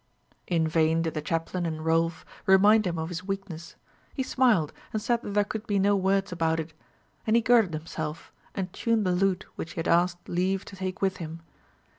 In 0.47 0.67
vain 0.67 1.03
did 1.03 1.13
the 1.13 1.21
chaplain 1.21 1.63
and 1.63 1.85
Rolf 1.85 2.25
remind 2.47 2.87
him 2.87 2.97
of 2.97 3.09
his 3.09 3.23
weakness: 3.23 3.75
he 4.15 4.23
smiled, 4.23 4.73
and 4.91 4.99
said 4.99 5.21
that 5.21 5.35
there 5.35 5.43
could 5.43 5.67
be 5.67 5.77
no 5.77 5.95
words 5.95 6.31
about 6.31 6.59
it; 6.59 6.73
and 7.27 7.35
he 7.35 7.41
girded 7.43 7.73
himself, 7.75 8.31
and 8.55 8.73
tuned 8.73 9.05
the 9.05 9.11
lute 9.11 9.45
which 9.57 9.73
he 9.73 9.75
had 9.77 9.87
asked 9.87 10.27
leave 10.27 10.65
to 10.65 10.75
take 10.75 11.03
with 11.03 11.17
him. 11.17 11.41